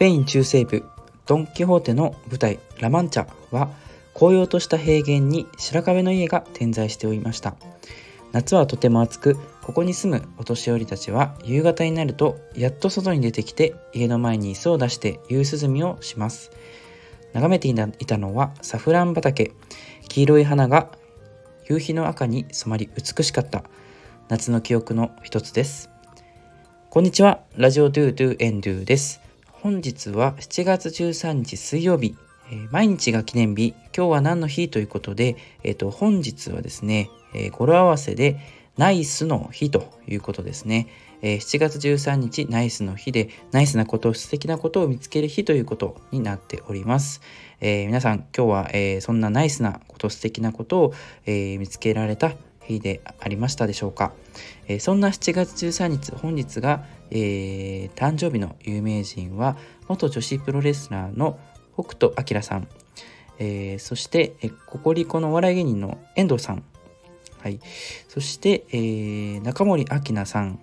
[0.00, 0.82] ペイン中西部
[1.26, 3.68] ドン・キホーテの舞台「ラ・マンチャ」は
[4.14, 7.54] 荒涼とした平原に白壁の家が点在しておりました。
[8.32, 16.50] 夏はとても暑くここに住むお年寄りたちは夕方になるとやっと外に出てきて家の前に椅子を出して夕涼みをします。
[17.34, 19.52] 眺めていたのはサフラン畑。
[20.08, 20.88] 黄色い花が
[21.68, 23.64] 夕日の赤に染まり美しかった。
[24.30, 25.90] 夏の記憶の一つです。
[26.88, 29.20] こんにちはラジオドゥドゥエンドゥです。
[29.62, 32.16] 本日は7月13日水曜日、
[32.50, 33.74] えー、毎日が記念日。
[33.94, 38.40] 今日は何の日ということで、えーと、本日はですね、えー、語呂合わせで
[38.78, 40.88] ナイスの日ということですね、
[41.20, 47.20] えー、7月13日ナイスの日でナイスなこと素敵なことを見つける日ということになっております、
[47.60, 50.94] えー、皆さん今日は、えー、そんなナイスなこと素敵なことを、
[51.26, 54.14] え見つけられた日でありましたでしょうか、
[54.68, 59.56] えそんな7月13日本日が、え誕生日の有名人は
[59.88, 61.38] 元女子プロレスラーの
[61.74, 62.68] 北斗晶さん、
[63.38, 66.62] えそして、えココリコのお笑い芸人の遠藤さん。
[67.42, 67.58] はい、
[68.08, 70.60] そして、えー、中森明菜さん、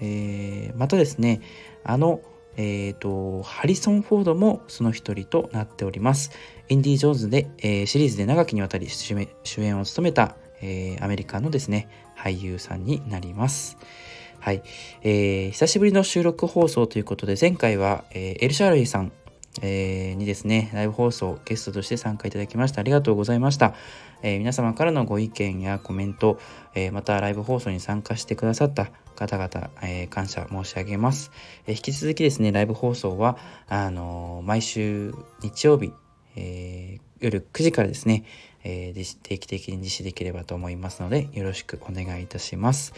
[0.00, 1.40] えー、またですね
[1.84, 2.20] あの、
[2.56, 6.32] えーと、ハリソン・フォードもその一人となっております。
[6.68, 9.14] インディ・ジョーンズで、えー、シリーズで長きにわたり主
[9.60, 11.88] 演を務めた、えー、アメリカのですね
[12.26, 13.78] 俳優さんになります。
[14.40, 14.62] はい、
[15.02, 19.12] えー、久しぶりの収録放送ということで前回は、えー、エルシャーレイさん
[19.62, 22.80] えー、にですね、ライブ放送ゲストとして参加いただきました。
[22.80, 23.72] ありがとうございました。
[24.22, 26.38] えー、皆様からのご意見やコメント、
[26.74, 31.30] えー、またライブ放送に参加してくださった方々、え感謝申し上げます、
[31.66, 35.90] え引き続きですね、ライブ放送は、あの毎週日曜日、
[36.36, 38.24] え夜9時からですね、
[38.68, 42.92] え定期的に実施できればと思いますので、よろしくお願いいたします。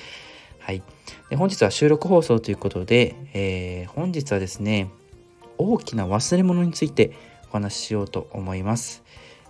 [0.59, 0.83] はい。
[1.29, 4.91] で本日は収録放送ということで、え本日はですね、
[5.59, 7.13] 大きな忘れ物について
[7.51, 9.03] お話ししようと思います。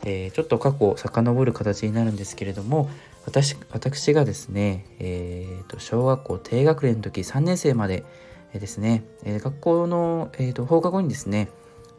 [0.04, 2.88] えー、ちょっと過去を遡る形になるんですけれども
[3.26, 8.04] 私私がですね、えーと、小学校低学年の時3年生まで
[8.52, 11.48] ですね、えー、学校の、えーと、放課後にですね、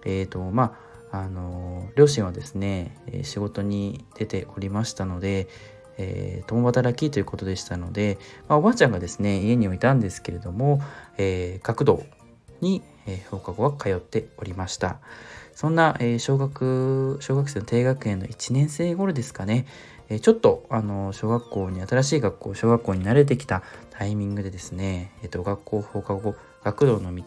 [0.05, 5.47] えーとまああの両親はですね仕事に出ておりましたので、
[5.97, 10.81] えー、共働きということでしたので、まあ、おばあちゃんがですね家にはいたんですけれども、
[11.17, 12.03] えー、学童
[12.61, 14.99] に、えー、放課後は通っておりました。
[15.59, 19.65] そんな、えー、小学、小学生の低学年の1年生頃ですかね、
[20.07, 27.23] えー、ちょっと、あの、小学校に、新しい学校、小学校に慣れてきたタイミングでですね、えっ、ー、と、学校放課後、学童の道、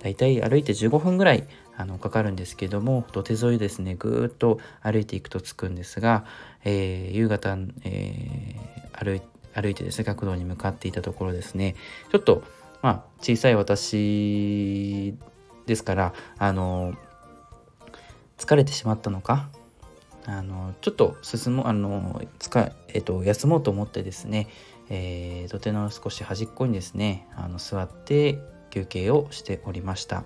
[0.00, 6.24] だいたい歩いて15分ぐらい、あの、かかるんですけども、土手沿いですね、ぐーっと歩いていくと着くんですが、
[6.64, 8.56] え夕方、え
[8.92, 9.22] 歩い
[9.54, 11.76] 歩いてですね、学童に向かっていたところですね、
[12.10, 12.42] ちょっと、
[12.82, 15.14] まあ、小さい私
[15.66, 16.94] ですから、あの、
[18.36, 19.48] 疲れてしまったのか、
[20.26, 24.48] あの、ちょっと進も、あの、つか、えっと、休もうと思ってですね、
[24.90, 28.38] えー、土手の少し端っこにですね、あの、座って
[28.70, 30.24] 休憩をしておりました。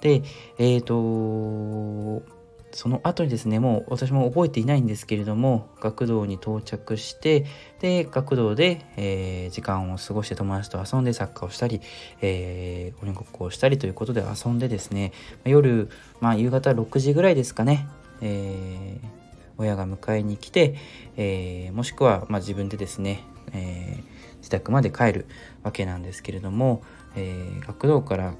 [0.00, 0.22] で、
[0.58, 2.36] えっ、ー、と、
[2.76, 7.46] その後にですねもう私も覚えていないんですけれども学童に到着して
[7.80, 11.80] で学童で、えー、時間を過ごして友達と遊んでサッカーをしたり、
[12.20, 15.12] えー、鬼ごっこをしたりということで遊んでですね
[15.44, 15.88] 夜、
[16.20, 17.88] まあ、夕方6時ぐらいですかね、
[18.20, 19.08] えー、
[19.56, 20.76] 親が迎えに来て、
[21.16, 25.26] えー、もしくは、まあ、自分でですね、えー、自宅まで帰る
[25.62, 26.82] わけなんですけれども、
[27.14, 28.34] えー、学童から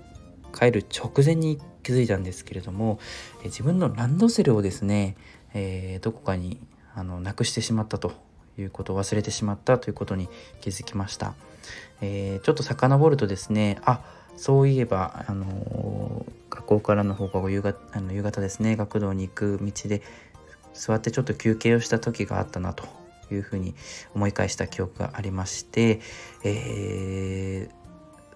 [0.59, 2.99] 帰る直前に気づいたんですけれども、
[3.43, 5.17] え自分のランドセルをですね、
[5.55, 6.59] えー、どこかに
[6.94, 8.12] あのなくしてしまったと
[8.59, 10.28] いうことを忘れてしまったということに
[10.61, 11.34] 気づきました。
[12.00, 14.00] えー、ちょっと遡るとですねあ
[14.37, 20.03] そういえば、あの学校からの放課後夕方あの夕方ですね学童に行く道で
[20.75, 22.84] 座ってちょっと休憩をした時があったなと
[23.31, 23.75] いうふうに
[24.15, 26.01] 思い返した記憶がありまして、
[26.45, 27.85] えー、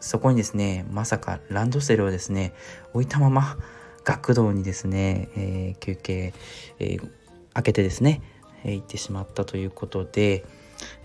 [0.00, 2.52] そこにですねまさかランドセルをですね
[2.92, 3.56] 置いたまま
[4.04, 6.32] 学童にですね、えー、休憩、
[6.78, 7.10] えー、
[7.54, 8.22] 開けてですね、
[8.64, 10.44] えー、行ってしまったということで、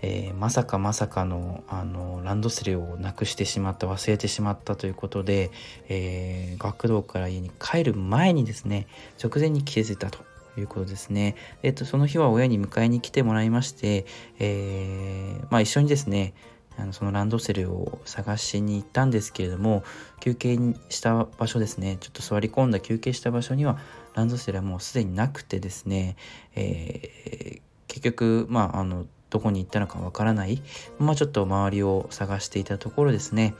[0.02, 5.50] えー、まさかまさかのあのランドセルをなくしてしまった忘れてしまったということで、
[5.88, 8.86] えー、学童から家に帰る前にですね
[9.22, 10.24] 直前に気づいたと
[10.58, 11.36] いうことですね。
[11.62, 14.06] えっ、とその日は親に迎えに来てもらいまして、
[14.38, 16.32] えー、まあ、一緒にですね
[16.78, 19.82] あのそのランドセルを探しに行ったんですけれども
[20.20, 20.58] 休憩
[20.88, 21.96] した場所ですね。
[22.00, 23.78] ちょっと座り込んだ休憩した場所には
[24.14, 26.16] ランドセルはもうすでになくてですね、
[26.54, 30.62] えー、結局まああのどこに行ったのかわからない。
[30.98, 33.54] まあちょっと周りを探していたところですね。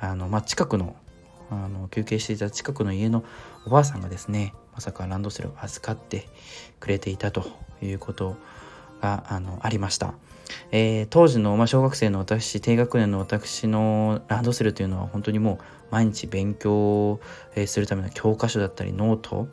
[0.00, 0.94] あの、まあ、近くの
[1.50, 3.24] あの休憩していた近くの家の
[3.66, 6.28] おばあさんがですねまさかランドセルを預かって
[6.80, 7.46] くれていたと
[7.80, 8.36] いうこと
[9.00, 10.14] があのありました。
[10.70, 15.58] えー、当時の、まあ、小学生の私低学年の私のランドセルというのは本当にもう
[15.90, 17.20] 毎日勉強
[17.66, 19.48] するための教科書だったりノート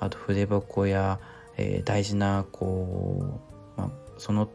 [0.00, 1.18] あと筆箱や、
[1.56, 3.40] えー、大事なこ
[3.76, 4.48] う、まあ、その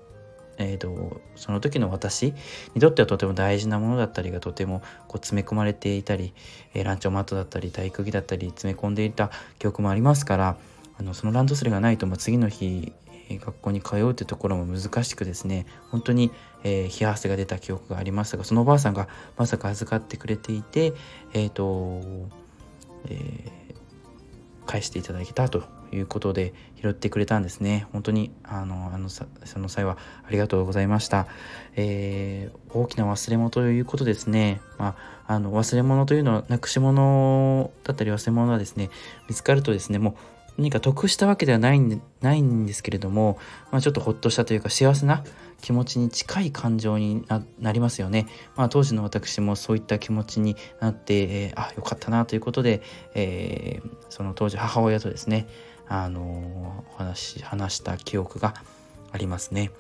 [0.59, 2.33] えーと、その時の私
[2.75, 6.33] にとってはとても大事なものだったりがとてもこう詰め込まれていたり、
[6.75, 10.57] えー、ランチョンマットだったり体育着だったり詰め込んでいた記憶もありますから
[10.99, 12.93] あのそのランドセルがないと、まあ、次の日
[13.29, 16.31] 学校に通うってところも難しくですね本当に、
[16.63, 20.93] えー、冷や汗が出た記憶がありますがそのおばあさんがまさか預かってくれていて
[21.33, 22.01] えっ、ー、と、
[23.09, 25.63] えー、返していただけたと
[25.95, 27.87] いうことで拾ってくれたんですね。
[27.93, 29.25] 本当にあのあのそ
[29.59, 29.97] の際は
[30.27, 31.27] ありがとうございました、
[31.75, 34.95] えー、大きな忘れ物ということですね、ま
[35.27, 38.89] あ、あの忘れ物というのはなくし物だったり忘れ物はですね
[39.29, 40.15] 見つかるとですねもう
[40.57, 43.37] 何か得したわけではないんないんですけれども、
[43.71, 45.23] まあ、ちょっとほっとしたというか幸せな
[45.61, 47.25] 気持ちに近い感情に
[47.59, 48.27] なりますよね。
[48.55, 52.81] まあ、当時の私もそういった気持ちになって、えー、あよかったなということで、
[53.15, 55.47] えー、その当時母親とですね
[55.87, 58.53] あの話話した記憶が
[59.11, 59.71] ありますね。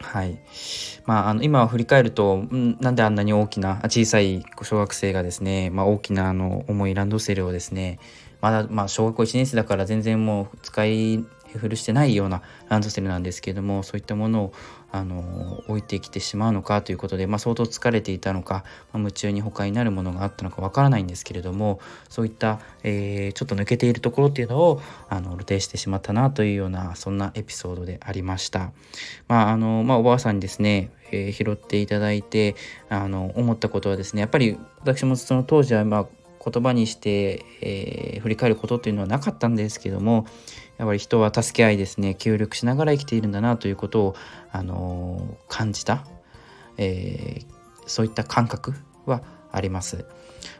[0.00, 0.38] はい。
[1.06, 7.98] まあ、あの、今振り返ると、なんであんなに大きな、小さい小学生がですね、まあ、大きなあの重いランドセルをですね、
[8.44, 11.24] まだ、まあ、小学校1年生だから全然もう使い
[11.54, 14.52] 古してないようなランドセルなんですけれどもそういったものを
[14.92, 21.80] あの置いてきてしまうのかということで、まあ、相当疲れていたのか、まあ、夢中に他になるものがあったのかわからないんですけれども
[22.10, 28.72] そういった、えー、ちょっと抜けているところっていうのをあの露呈してしまったなというようなそんなエピソードでありました。
[29.26, 32.56] まああのまあ、おばあさんにですねえ、拾っていただいて
[32.88, 36.06] あの思ったことはですねやっぱり私もその当時はまあ
[36.44, 40.26] 言葉にして、えー、振り返ることっていうのはなかったんですけども
[40.76, 44.14] やっぱり人は助け合いですね協力しながら生きているんだなということを、
[44.50, 46.04] あのー、感じた、
[46.76, 47.46] えー、
[47.86, 48.74] そういった感覚
[49.06, 50.04] はあります。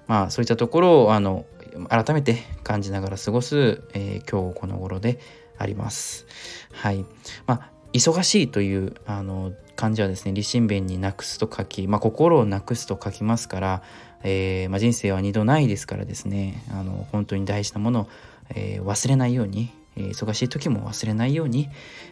[0.07, 1.47] まあそういったところをあの
[1.89, 5.19] 改めて感じながら過ごす、えー、今日この頃で
[5.59, 6.27] あります。
[6.73, 7.05] はい。
[7.47, 13.83] まあ忙しいというあの漢字はですね立身弁になくすと書き、まあ、心をなくすと書きますから、
[14.25, 18.09] えー、まあ、人生は二度ないですからですねあの本当に大事なものを、
[18.55, 21.69] えー、忘れないように、えー、忙しい時も忘れないように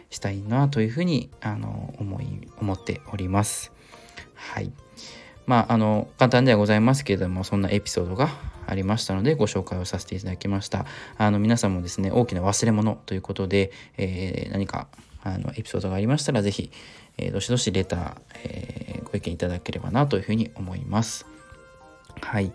[0.09, 3.71] したいなというふうにあの思い思っております。
[4.35, 4.71] はい
[5.45, 8.29] まあ、あの簡単ではございますけれどもそんなエピソードが
[8.65, 10.85] ありましたのでご紹介をさせていただきました
[11.17, 14.87] あの皆さんもですね大きな忘れ物ということで、えー、何か
[15.21, 16.71] あのエピソードがありましたら是非、
[17.17, 21.32] えー、どしどしレター、えー、ご意見いただければなというふうに思います。
[22.33, 22.51] はい。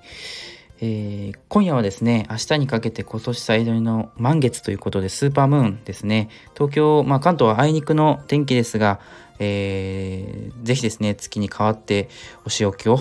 [0.81, 6.31] えー、今夜はですね、明日にかけて今年最大の満月ということで、スーパームーンですね。
[6.55, 8.99] 東京、まあ、関東はあいにくの天気ですが、
[9.39, 12.09] えー、ぜひですね、月に代わって
[12.45, 12.99] お仕置きを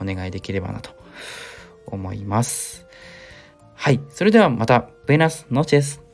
[0.00, 0.90] お願いできればなと
[1.84, 2.86] 思います。
[3.74, 4.00] はい。
[4.10, 6.05] それではまた、ブエナスノチェス。